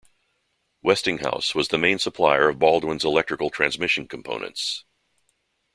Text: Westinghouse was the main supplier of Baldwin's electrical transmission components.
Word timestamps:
Westinghouse 0.81 1.53
was 1.53 1.67
the 1.67 1.77
main 1.77 1.99
supplier 1.99 2.49
of 2.49 2.57
Baldwin's 2.57 3.05
electrical 3.05 3.51
transmission 3.51 4.07
components. 4.07 4.83